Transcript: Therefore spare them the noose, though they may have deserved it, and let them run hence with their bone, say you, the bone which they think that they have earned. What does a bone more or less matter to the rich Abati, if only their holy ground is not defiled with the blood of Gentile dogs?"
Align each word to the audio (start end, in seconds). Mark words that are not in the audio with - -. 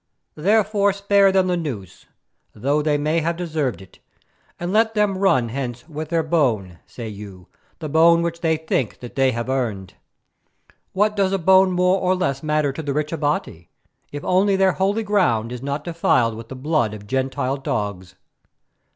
Therefore 0.33 0.93
spare 0.93 1.31
them 1.31 1.45
the 1.45 1.55
noose, 1.55 2.07
though 2.55 2.81
they 2.81 2.97
may 2.97 3.19
have 3.19 3.37
deserved 3.37 3.83
it, 3.83 3.99
and 4.59 4.73
let 4.73 4.95
them 4.95 5.15
run 5.19 5.49
hence 5.49 5.87
with 5.87 6.09
their 6.09 6.23
bone, 6.23 6.79
say 6.87 7.07
you, 7.07 7.45
the 7.77 7.87
bone 7.87 8.23
which 8.23 8.41
they 8.41 8.57
think 8.57 8.99
that 9.01 9.13
they 9.13 9.31
have 9.31 9.47
earned. 9.47 9.93
What 10.93 11.15
does 11.15 11.31
a 11.33 11.37
bone 11.37 11.71
more 11.71 11.99
or 11.99 12.15
less 12.15 12.41
matter 12.41 12.73
to 12.73 12.81
the 12.81 12.95
rich 12.95 13.11
Abati, 13.13 13.69
if 14.11 14.23
only 14.25 14.55
their 14.55 14.71
holy 14.71 15.03
ground 15.03 15.51
is 15.51 15.61
not 15.61 15.83
defiled 15.83 16.33
with 16.33 16.49
the 16.49 16.55
blood 16.55 16.95
of 16.95 17.05
Gentile 17.05 17.57
dogs?" 17.57 18.15